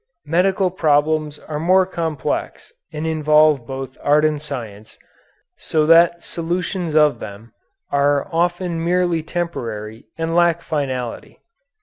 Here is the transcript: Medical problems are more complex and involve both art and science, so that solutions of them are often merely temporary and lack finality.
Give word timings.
Medical 0.25 0.71
problems 0.71 1.37
are 1.37 1.59
more 1.59 1.85
complex 1.85 2.73
and 2.91 3.05
involve 3.05 3.67
both 3.67 3.99
art 4.01 4.25
and 4.25 4.41
science, 4.41 4.97
so 5.57 5.85
that 5.85 6.23
solutions 6.23 6.95
of 6.95 7.19
them 7.19 7.53
are 7.91 8.27
often 8.33 8.83
merely 8.83 9.21
temporary 9.21 10.05
and 10.17 10.35
lack 10.35 10.63
finality. 10.63 11.37